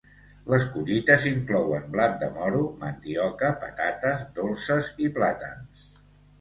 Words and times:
Les 0.51 0.63
collites 0.77 1.27
inclouen 1.31 1.85
blat 1.97 2.17
de 2.23 2.31
moro, 2.39 2.63
mandioca, 2.81 3.53
patates 3.67 4.27
dolces, 4.41 4.93
i 5.07 5.15
plàtans. 5.21 5.89